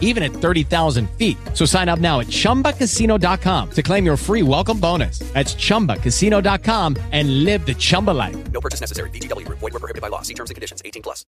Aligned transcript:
even 0.00 0.22
at 0.22 0.32
30,000 0.32 1.10
feet. 1.18 1.36
So 1.52 1.66
sign 1.66 1.90
up 1.90 1.98
now 1.98 2.20
at 2.20 2.28
chumbacasino.com 2.28 3.70
to 3.72 3.82
claim 3.82 4.06
your 4.06 4.16
free 4.16 4.42
welcome 4.42 4.78
bonus. 4.78 5.18
That's 5.34 5.54
chumbacasino.com 5.56 6.96
and 7.12 7.44
live 7.44 7.66
the 7.66 7.74
Chumba 7.74 8.12
life. 8.12 8.36
No 8.52 8.60
purchase 8.60 8.80
necessary. 8.80 9.10
VGW 9.10 9.44
Group. 9.44 9.58
Void 9.58 9.72
were 9.72 9.80
prohibited 9.80 10.02
by 10.02 10.08
law. 10.08 10.22
See 10.22 10.34
terms 10.34 10.50
and 10.50 10.54
conditions. 10.54 10.80
18 10.84 11.02
plus. 11.02 11.24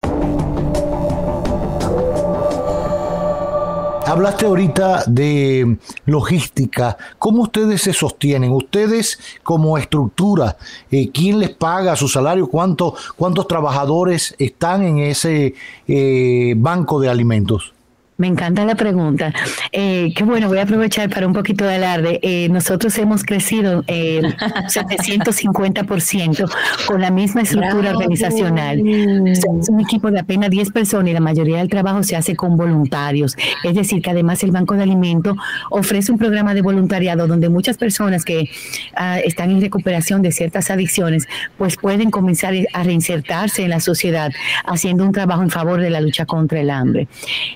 Hablaste 4.11 4.45
ahorita 4.45 5.03
de 5.07 5.77
logística. 6.05 6.97
¿Cómo 7.17 7.43
ustedes 7.43 7.83
se 7.83 7.93
sostienen? 7.93 8.51
Ustedes 8.51 9.19
como 9.43 9.77
estructura, 9.77 10.57
eh, 10.89 11.11
¿quién 11.13 11.39
les 11.39 11.51
paga 11.51 11.95
su 11.95 12.07
salario? 12.09 12.47
¿Cuánto, 12.47 12.95
¿Cuántos 13.15 13.47
trabajadores 13.47 14.35
están 14.37 14.83
en 14.83 14.99
ese 14.99 15.53
eh, 15.87 16.53
banco 16.57 16.99
de 16.99 17.09
alimentos? 17.09 17.73
Me 18.21 18.27
encanta 18.27 18.63
la 18.65 18.75
pregunta. 18.75 19.33
Eh, 19.71 20.13
qué 20.15 20.23
bueno, 20.23 20.47
voy 20.47 20.59
a 20.59 20.61
aprovechar 20.61 21.09
para 21.09 21.25
un 21.25 21.33
poquito 21.33 21.65
de 21.65 21.73
alarde. 21.73 22.19
Eh, 22.21 22.49
nosotros 22.49 22.95
hemos 22.99 23.23
crecido 23.23 23.83
eh, 23.87 24.21
750% 24.67 26.47
con 26.85 27.01
la 27.01 27.09
misma 27.09 27.41
estructura 27.41 27.89
organizacional. 27.89 28.87
es 28.87 29.43
un 29.69 29.79
equipo 29.79 30.11
de 30.11 30.19
apenas 30.19 30.51
10 30.51 30.69
personas 30.69 31.09
y 31.09 31.13
la 31.13 31.19
mayoría 31.19 31.57
del 31.57 31.67
trabajo 31.67 32.03
se 32.03 32.15
hace 32.15 32.35
con 32.35 32.57
voluntarios. 32.57 33.35
Es 33.63 33.73
decir, 33.73 34.03
que 34.03 34.11
además 34.11 34.43
el 34.43 34.51
Banco 34.51 34.75
de 34.75 34.83
Alimentos 34.83 35.35
ofrece 35.71 36.11
un 36.11 36.19
programa 36.19 36.53
de 36.53 36.61
voluntariado 36.61 37.25
donde 37.25 37.49
muchas 37.49 37.77
personas 37.77 38.23
que 38.23 38.51
ah, 38.95 39.19
están 39.19 39.49
en 39.49 39.61
recuperación 39.61 40.21
de 40.21 40.31
ciertas 40.31 40.69
adicciones, 40.69 41.27
pues 41.57 41.75
pueden 41.75 42.11
comenzar 42.11 42.53
a 42.71 42.83
reinsertarse 42.83 43.63
en 43.63 43.71
la 43.71 43.79
sociedad 43.79 44.31
haciendo 44.63 45.05
un 45.05 45.11
trabajo 45.11 45.41
en 45.41 45.49
favor 45.49 45.81
de 45.81 45.89
la 45.89 46.01
lucha 46.01 46.27
contra 46.27 46.59
el 46.59 46.69
hambre. 46.69 47.07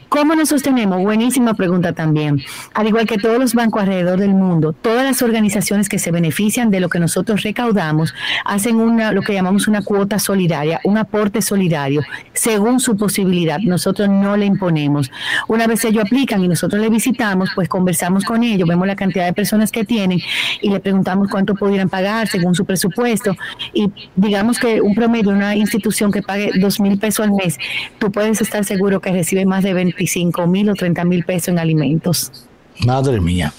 ¿Cómo 0.10 0.34
nosotros 0.34 0.55
tenemos? 0.62 1.02
Buenísima 1.02 1.54
pregunta 1.54 1.94
también. 1.94 2.42
Al 2.74 2.88
igual 2.88 3.06
que 3.06 3.18
todos 3.18 3.40
los 3.40 3.54
bancos 3.54 3.84
alrededor 3.84 4.20
del 4.20 4.34
mundo, 4.34 4.74
todas 4.74 5.04
las 5.04 5.22
organizaciones 5.22 5.90
que 5.90 6.00
se 6.00 6.12
benefician 6.12 6.70
de 6.72 6.80
lo 6.80 6.90
que 6.90 7.00
nosotros 7.00 7.44
recaudamos 7.44 8.14
hacen 8.44 8.78
una, 8.78 9.12
lo 9.12 9.22
que 9.22 9.34
llamamos 9.34 9.68
una 9.68 9.82
cuota 9.82 10.20
solidaria, 10.20 10.80
un 10.84 10.98
aporte 10.98 11.42
solidario, 11.42 12.02
según 12.34 12.80
su 12.80 12.98
posibilidad. 12.98 13.60
Nosotros 13.60 14.10
no 14.10 14.38
le 14.38 14.46
imponemos. 14.46 15.12
Una 15.48 15.68
vez 15.68 15.84
ellos 15.86 16.04
aplican 16.06 16.44
y 16.44 16.48
nosotros 16.48 16.82
le 16.82 16.90
visitamos, 16.90 17.50
pues 17.56 17.70
conversamos 17.70 18.24
con 18.24 18.44
ellos, 18.44 18.68
vemos 18.68 18.88
la 18.88 18.96
cantidad 18.96 19.26
de 19.26 19.34
personas 19.34 19.72
que 19.72 19.86
tienen 19.86 20.20
y 20.62 20.70
le 20.70 20.80
preguntamos 20.80 21.30
cuánto 21.30 21.56
pudieran 21.56 21.90
pagar 21.90 22.28
según 22.28 22.56
su 22.56 22.66
presupuesto. 22.66 23.36
Y 23.74 23.92
digamos 24.16 24.60
que 24.60 24.82
un 24.82 24.96
promedio, 24.96 25.32
una 25.32 25.56
institución 25.56 26.12
que 26.12 26.22
pague 26.22 26.52
dos 26.60 26.80
mil 26.80 26.98
pesos 26.98 27.26
al 27.26 27.34
mes, 27.34 27.58
tú 28.00 28.12
puedes 28.12 28.42
estar 28.42 28.64
seguro 28.64 29.00
que 29.02 29.12
recibe 29.12 29.46
más 29.46 29.64
de 29.64 29.74
25 29.74 30.45
mil 30.48 30.70
o 30.70 30.74
30 30.74 31.04
mil 31.06 31.24
pesos 31.24 31.50
en 31.50 31.60
alimentos. 31.60 32.32
Madre 32.80 33.22
mía, 33.22 33.54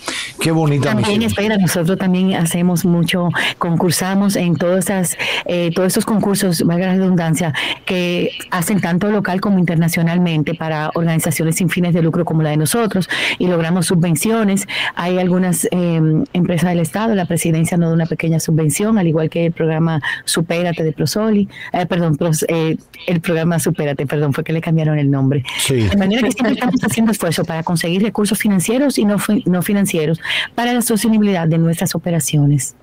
qué 0.47 0.53
bonita 0.53 0.91
También 0.91 1.19
misión. 1.19 1.23
espera, 1.25 1.57
nosotros 1.59 1.99
también 1.99 2.35
hacemos 2.35 2.85
mucho, 2.85 3.31
concursamos 3.59 4.37
en 4.37 4.55
todas 4.55 4.85
esas, 4.85 5.17
eh, 5.45 5.73
todos 5.75 5.89
estos 5.89 6.05
concursos, 6.05 6.63
valga 6.63 6.87
la 6.87 6.93
redundancia, 6.93 7.53
que 7.85 8.31
hacen 8.53 8.81
tanto 8.81 9.11
local 9.11 9.41
como 9.41 9.59
internacionalmente 9.59 10.55
para 10.55 10.91
organizaciones 10.95 11.57
sin 11.57 11.69
fines 11.69 11.95
de 11.95 12.01
lucro 12.03 12.25
como 12.25 12.43
la 12.43 12.51
de 12.51 12.59
nosotros 12.59 13.09
y 13.41 13.49
logramos 13.49 13.87
subvenciones. 13.87 14.69
Hay 14.95 15.19
algunas 15.19 15.65
eh, 15.73 16.01
empresas 16.33 16.71
del 16.71 16.79
Estado, 16.79 17.17
la 17.17 17.25
presidencia 17.27 17.77
nos 17.77 17.89
da 17.89 17.95
una 17.97 18.07
pequeña 18.07 18.39
subvención, 18.39 18.99
al 18.99 19.09
igual 19.09 19.29
que 19.29 19.47
el 19.47 19.53
programa 19.53 20.01
Supérate 20.27 20.85
de 20.85 20.93
Prosoli, 20.93 21.49
eh, 21.73 21.87
perdón, 21.87 22.17
Pros- 22.17 22.47
eh, 22.49 22.77
el 23.09 23.21
programa 23.21 23.59
Supérate, 23.59 24.07
perdón, 24.07 24.33
fue 24.33 24.45
que 24.45 24.53
le 24.53 24.61
cambiaron 24.61 24.97
el 25.01 25.11
nombre. 25.11 25.43
Sí. 25.59 25.75
De 25.75 25.97
manera 25.97 26.23
que 26.23 26.31
siempre 26.31 26.53
estamos 26.55 26.81
haciendo 26.85 27.11
esfuerzo 27.11 27.45
para 27.45 27.65
conseguir 27.65 28.01
recursos 28.05 28.39
financieros 28.39 28.97
y 28.97 29.05
no, 29.05 29.17
no 29.47 29.63
financieros 29.63 30.21
para 30.55 30.73
la 30.73 30.83
sostenibilidad 30.83 31.47
de 31.49 31.59
nuestras 31.59 31.95
operaciones. 31.95 32.75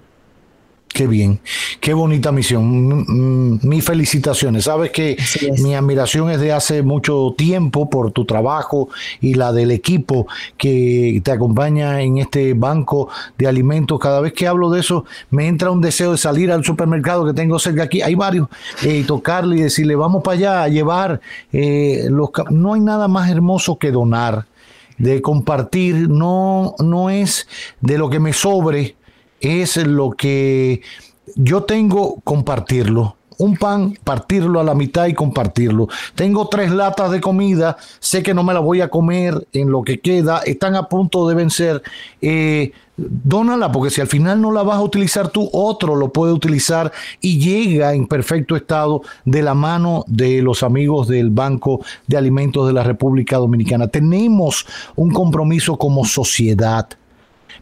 Qué 0.94 1.08
bien, 1.08 1.40
qué 1.80 1.96
bonita 1.96 2.31
misión. 2.31 2.64
Mm, 2.88 3.06
mm, 3.56 3.59
Mis 3.64 3.84
felicitaciones. 3.84 4.66
Sabes 4.66 4.91
que 4.91 5.18
mi 5.58 5.74
admiración 5.74 6.30
es 6.30 6.40
de 6.40 6.52
hace 6.52 6.84
mucho 6.84 7.34
tiempo 7.36 7.90
por 7.90 8.12
tu 8.12 8.25
trabajo 8.25 8.90
y 9.19 9.34
la 9.34 9.52
del 9.52 9.72
equipo 9.72 10.28
que 10.56 11.19
te 11.24 11.31
acompaña 11.31 12.00
en 12.02 12.19
este 12.19 12.53
banco 12.53 13.09
de 13.40 13.47
alimentos. 13.47 14.00
Cada 14.00 14.22
vez 14.22 14.34
que 14.34 14.46
hablo 14.46 14.69
de 14.69 14.81
eso, 14.81 15.03
me 15.31 15.47
entra 15.47 15.72
un 15.72 15.81
deseo 15.81 16.12
de 16.12 16.19
salir 16.19 16.52
al 16.52 16.63
supermercado 16.63 17.25
que 17.25 17.34
tengo 17.34 17.58
cerca 17.58 17.81
aquí. 17.81 18.03
Hay 18.03 18.13
varios, 18.13 18.47
eh, 18.84 19.00
y 19.00 19.03
tocarle 19.03 19.56
y 19.56 19.62
decirle, 19.62 19.96
vamos 19.96 20.22
para 20.24 20.38
allá 20.38 20.63
a 20.63 20.68
llevar. 20.68 21.22
eh, 21.52 22.06
los, 22.08 22.30
no 22.52 22.75
hay 22.75 22.81
nada 22.81 23.08
más 23.08 23.31
hermoso 23.31 23.80
que 23.80 23.90
donar, 23.92 24.46
de 24.98 25.22
compartir. 25.22 26.09
No, 26.09 26.76
no 26.80 27.09
es 27.09 27.48
de 27.81 27.98
lo 27.98 28.09
que 28.09 28.20
me 28.20 28.34
sobre 28.34 28.96
es 29.40 29.78
lo 29.78 30.12
que 30.12 30.81
yo 31.36 31.64
tengo, 31.64 32.22
compartirlo. 32.24 33.18
Un 33.38 33.57
pan, 33.57 33.97
partirlo 34.03 34.59
a 34.59 34.63
la 34.63 34.75
mitad 34.75 35.07
y 35.07 35.13
compartirlo. 35.13 35.88
Tengo 36.16 36.47
tres 36.47 36.71
latas 36.71 37.11
de 37.11 37.21
comida, 37.21 37.77
sé 37.99 38.23
que 38.23 38.33
no 38.33 38.44
me 38.44 38.53
las 38.53 38.63
voy 38.63 38.81
a 38.81 38.89
comer 38.89 39.47
en 39.53 39.71
lo 39.71 39.83
que 39.83 39.99
queda, 39.99 40.39
están 40.45 40.75
a 40.75 40.88
punto 40.88 41.27
de 41.27 41.35
vencer. 41.35 41.81
Eh, 42.21 42.71
dónala, 42.95 43.71
porque 43.71 43.89
si 43.89 44.01
al 44.01 44.07
final 44.07 44.41
no 44.41 44.51
la 44.51 44.63
vas 44.63 44.77
a 44.77 44.81
utilizar 44.81 45.29
tú, 45.29 45.49
otro 45.51 45.95
lo 45.95 46.11
puede 46.11 46.33
utilizar 46.33 46.91
y 47.21 47.39
llega 47.39 47.94
en 47.94 48.07
perfecto 48.07 48.55
estado 48.55 49.01
de 49.25 49.41
la 49.41 49.53
mano 49.53 50.03
de 50.07 50.41
los 50.41 50.63
amigos 50.63 51.07
del 51.07 51.29
Banco 51.29 51.83
de 52.07 52.17
Alimentos 52.17 52.67
de 52.67 52.73
la 52.73 52.83
República 52.83 53.38
Dominicana. 53.38 53.88
Tenemos 53.88 54.65
un 54.95 55.11
compromiso 55.11 55.77
como 55.77 56.05
sociedad. 56.05 56.88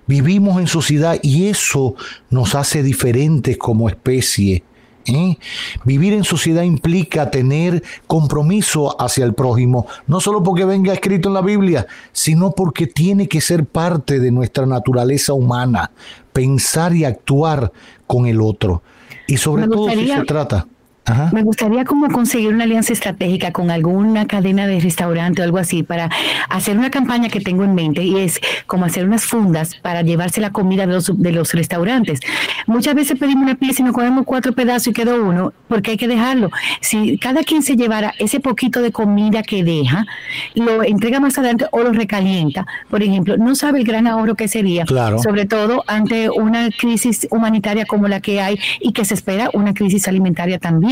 Vivimos 0.07 0.59
en 0.59 0.67
sociedad 0.67 1.17
y 1.21 1.47
eso 1.47 1.95
nos 2.29 2.55
hace 2.55 2.83
diferentes 2.83 3.57
como 3.57 3.87
especie. 3.87 4.63
¿Eh? 5.05 5.37
Vivir 5.83 6.13
en 6.13 6.23
sociedad 6.23 6.63
implica 6.63 7.31
tener 7.31 7.83
compromiso 8.07 8.99
hacia 9.01 9.25
el 9.25 9.33
prójimo, 9.33 9.87
no 10.07 10.19
solo 10.19 10.43
porque 10.43 10.65
venga 10.65 10.93
escrito 10.93 11.29
en 11.29 11.33
la 11.33 11.41
Biblia, 11.41 11.87
sino 12.11 12.51
porque 12.51 12.87
tiene 12.87 13.27
que 13.27 13.41
ser 13.41 13.65
parte 13.65 14.19
de 14.19 14.31
nuestra 14.31 14.65
naturaleza 14.65 15.33
humana, 15.33 15.91
pensar 16.33 16.95
y 16.95 17.05
actuar 17.05 17.71
con 18.07 18.25
el 18.25 18.41
otro. 18.41 18.81
Y 19.27 19.37
sobre 19.37 19.67
todo 19.67 19.89
si 19.89 20.07
se 20.07 20.23
trata. 20.23 20.67
Ajá. 21.05 21.31
Me 21.33 21.41
gustaría 21.41 21.83
como 21.83 22.07
conseguir 22.09 22.53
una 22.53 22.65
alianza 22.65 22.93
estratégica 22.93 23.51
con 23.51 23.71
alguna 23.71 24.27
cadena 24.27 24.67
de 24.67 24.79
restaurante 24.79 25.41
o 25.41 25.43
algo 25.43 25.57
así 25.57 25.81
para 25.81 26.09
hacer 26.49 26.77
una 26.77 26.91
campaña 26.91 27.27
que 27.29 27.41
tengo 27.41 27.63
en 27.63 27.73
mente 27.73 28.03
y 28.03 28.19
es 28.19 28.39
como 28.67 28.85
hacer 28.85 29.05
unas 29.05 29.25
fundas 29.25 29.75
para 29.81 30.03
llevarse 30.03 30.39
la 30.41 30.51
comida 30.51 30.85
de 30.85 30.93
los, 30.93 31.11
de 31.19 31.31
los 31.31 31.53
restaurantes. 31.53 32.19
Muchas 32.67 32.93
veces 32.93 33.17
pedimos 33.17 33.43
una 33.43 33.55
pieza 33.55 33.81
y 33.81 33.85
nos 33.85 33.95
comemos 33.95 34.25
cuatro 34.25 34.53
pedazos 34.53 34.87
y 34.87 34.93
quedó 34.93 35.23
uno 35.23 35.53
porque 35.67 35.91
hay 35.91 35.97
que 35.97 36.07
dejarlo. 36.07 36.51
Si 36.81 37.17
cada 37.17 37.43
quien 37.43 37.63
se 37.63 37.75
llevara 37.75 38.13
ese 38.19 38.39
poquito 38.39 38.81
de 38.83 38.91
comida 38.91 39.41
que 39.41 39.63
deja, 39.63 40.05
lo 40.53 40.83
entrega 40.83 41.19
más 41.19 41.35
adelante 41.37 41.65
o 41.71 41.81
lo 41.81 41.93
recalienta, 41.93 42.67
por 42.91 43.01
ejemplo, 43.01 43.37
no 43.37 43.55
sabe 43.55 43.79
el 43.79 43.85
gran 43.85 44.05
ahorro 44.05 44.35
que 44.35 44.47
sería, 44.47 44.85
Claro. 44.85 45.17
sobre 45.19 45.45
todo 45.47 45.83
ante 45.87 46.29
una 46.29 46.69
crisis 46.69 47.27
humanitaria 47.31 47.85
como 47.85 48.07
la 48.07 48.19
que 48.21 48.39
hay 48.39 48.59
y 48.79 48.91
que 48.93 49.03
se 49.03 49.15
espera 49.15 49.49
una 49.53 49.73
crisis 49.73 50.07
alimentaria 50.07 50.59
también. 50.59 50.90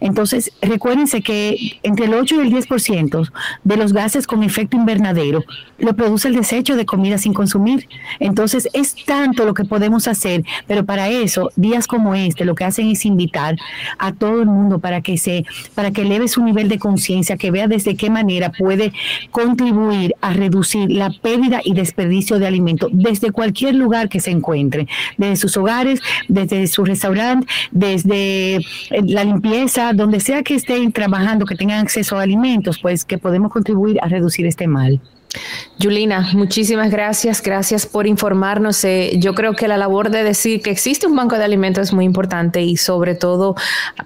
Entonces, 0.00 0.52
recuérdense 0.60 1.22
que 1.22 1.78
entre 1.82 2.06
el 2.06 2.14
8 2.14 2.36
y 2.36 2.46
el 2.46 2.52
10% 2.52 3.30
de 3.64 3.76
los 3.76 3.92
gases 3.92 4.26
con 4.26 4.42
efecto 4.42 4.76
invernadero 4.76 5.44
lo 5.78 5.94
produce 5.94 6.28
el 6.28 6.34
desecho 6.34 6.76
de 6.76 6.86
comida 6.86 7.18
sin 7.18 7.32
consumir. 7.32 7.88
Entonces, 8.20 8.68
es 8.72 8.94
tanto 9.04 9.44
lo 9.44 9.54
que 9.54 9.64
podemos 9.64 10.08
hacer, 10.08 10.44
pero 10.66 10.84
para 10.84 11.08
eso, 11.08 11.50
días 11.56 11.86
como 11.86 12.14
este, 12.14 12.44
lo 12.44 12.54
que 12.54 12.64
hacen 12.64 12.88
es 12.88 13.04
invitar 13.04 13.56
a 13.98 14.12
todo 14.12 14.40
el 14.40 14.46
mundo 14.46 14.78
para 14.78 15.00
que 15.00 15.18
se 15.18 15.44
para 15.74 15.90
que 15.90 16.02
eleve 16.02 16.28
su 16.28 16.42
nivel 16.42 16.68
de 16.68 16.78
conciencia, 16.78 17.36
que 17.36 17.50
vea 17.50 17.68
desde 17.68 17.96
qué 17.96 18.10
manera 18.10 18.52
puede 18.52 18.92
contribuir 19.30 20.14
a 20.20 20.32
reducir 20.32 20.90
la 20.90 21.10
pérdida 21.10 21.60
y 21.64 21.74
desperdicio 21.74 22.38
de 22.38 22.46
alimentos 22.46 22.90
desde 22.92 23.32
cualquier 23.32 23.74
lugar 23.74 24.08
que 24.08 24.20
se 24.20 24.30
encuentre, 24.30 24.86
desde 25.16 25.36
sus 25.36 25.56
hogares, 25.56 26.00
desde 26.28 26.66
su 26.66 26.84
restaurante, 26.84 27.46
desde 27.70 28.60
la 28.90 29.22
limpieza, 29.34 29.92
donde 29.92 30.20
sea 30.20 30.42
que 30.42 30.54
estén 30.54 30.92
trabajando, 30.92 31.46
que 31.46 31.54
tengan 31.54 31.80
acceso 31.80 32.18
a 32.18 32.22
alimentos, 32.22 32.78
pues 32.80 33.04
que 33.04 33.18
podemos 33.18 33.50
contribuir 33.52 33.98
a 34.02 34.08
reducir 34.08 34.46
este 34.46 34.66
mal. 34.66 35.00
Julina, 35.80 36.28
muchísimas 36.34 36.90
gracias, 36.90 37.42
gracias 37.42 37.86
por 37.86 38.06
informarnos. 38.06 38.84
Eh, 38.84 39.14
yo 39.18 39.34
creo 39.34 39.54
que 39.54 39.66
la 39.66 39.78
labor 39.78 40.10
de 40.10 40.22
decir 40.22 40.60
que 40.60 40.70
existe 40.70 41.06
un 41.06 41.16
banco 41.16 41.36
de 41.36 41.44
alimentos 41.44 41.88
es 41.88 41.92
muy 41.92 42.04
importante 42.04 42.62
y 42.62 42.76
sobre 42.76 43.14
todo 43.14 43.56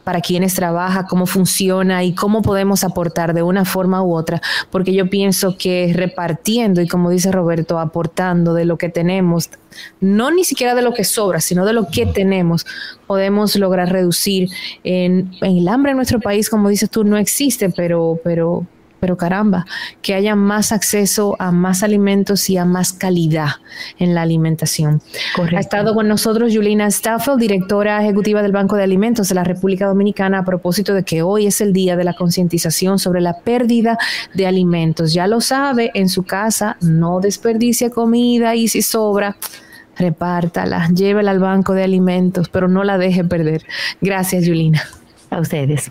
para 0.05 0.21
quienes 0.21 0.55
trabajan, 0.55 1.05
cómo 1.09 1.27
funciona 1.27 2.05
y 2.05 2.15
cómo 2.15 2.43
podemos 2.43 2.85
aportar 2.85 3.35
de 3.35 3.43
una 3.43 3.65
forma 3.65 4.03
u 4.03 4.15
otra, 4.15 4.41
porque 4.71 4.95
yo 4.95 5.11
pienso 5.11 5.59
que 5.59 5.93
repartiendo 5.95 6.81
y 6.81 6.89
como 6.89 7.11
dice 7.11 7.33
Roberto, 7.33 7.79
aportando 7.79 8.55
de 8.55 8.65
lo 8.65 8.79
que 8.79 8.89
tenemos, 8.89 9.51
no 10.01 10.31
ni 10.31 10.45
siquiera 10.45 10.75
de 10.75 10.83
lo 10.83 10.95
que 10.95 11.05
sobra, 11.05 11.41
sino 11.41 11.67
de 11.67 11.73
lo 11.73 11.89
que 11.89 12.07
tenemos, 12.07 12.65
podemos 13.07 13.57
lograr 13.57 13.91
reducir 13.91 14.49
en, 14.85 15.33
en 15.43 15.59
el 15.59 15.69
hambre 15.69 15.91
en 15.91 15.97
nuestro 15.97 16.21
país, 16.21 16.49
como 16.49 16.69
dices 16.69 16.89
tú, 16.89 17.05
no 17.05 17.19
existe, 17.19 17.69
pero, 17.71 18.21
pero 18.23 18.67
pero 19.01 19.17
caramba, 19.17 19.67
que 20.03 20.15
haya 20.15 20.35
más 20.35 20.73
acceso 20.73 21.37
a 21.39 21.53
más 21.53 21.83
alimentos 21.83 22.49
y 22.51 22.57
a 22.57 22.65
más 22.65 22.93
calidad 22.93 23.49
en 23.99 24.15
la 24.15 24.23
alimentación. 24.23 25.03
Ha 25.55 25.61
estado 25.61 25.95
con 25.95 26.09
nosotros 26.09 26.53
Julina 26.55 26.91
Staffel, 26.91 27.39
directora 27.39 28.03
ejecutiva 28.03 28.43
del 28.43 28.53
Banco 28.53 28.77
de 28.77 28.85
Alimentos 28.85 29.29
de 29.29 29.35
la 29.35 29.45
República 29.45 29.87
Dominicana, 29.87 30.39
a 30.39 30.45
propósito 30.45 30.95
de 30.95 31.05
que 31.05 31.23
hoy 31.23 31.47
es 31.47 31.61
el 31.61 31.73
día 31.73 31.97
de 31.97 32.05
la 32.05 32.15
concientización 32.15 32.99
sobre 32.99 33.21
la 33.21 33.41
pérdida 33.41 33.99
de 34.35 34.47
alimentos. 34.47 35.13
Ya 35.13 35.27
lo 35.27 35.41
sabe, 35.41 35.91
en 35.95 36.09
su 36.09 36.23
casa 36.23 36.77
no 36.81 37.21
desperdicie 37.21 37.91
comida 37.91 38.55
y 38.55 38.69
si 38.69 38.83
sobra, 38.83 39.37
repártala, 39.97 40.89
llévela 40.89 41.31
al 41.31 41.39
Banco 41.39 41.73
de 41.73 41.85
Alimentos, 41.85 42.49
pero 42.49 42.69
no 42.69 42.85
la 42.85 42.99
deje 42.99 43.25
perder. 43.25 43.65
Gracias, 44.01 44.47
Julina. 44.47 44.83
A 45.31 45.41
ustedes. 45.41 45.91